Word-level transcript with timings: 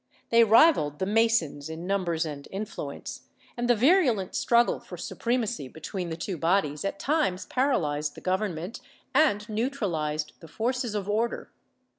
They 0.31 0.43
rivalled 0.43 0.97
the 0.97 1.05
Masons 1.05 1.69
in 1.69 1.85
numbers 1.85 2.25
and 2.25 2.47
influence, 2.49 3.27
and 3.55 3.69
the 3.69 3.75
virulent 3.75 4.33
struggle 4.33 4.79
for 4.79 4.97
supremacy 4.97 5.67
between 5.67 6.09
the 6.09 6.17
two 6.17 6.39
bodies 6.39 6.83
at 6.83 6.97
times 6.97 7.45
paralyzed 7.45 8.15
the 8.15 8.21
Govern 8.21 8.55
ment 8.55 8.81
and 9.13 9.47
neutralized 9.47 10.33
the 10.39 10.47
forces 10.47 10.95
of 10.95 11.07
order. 11.07 11.51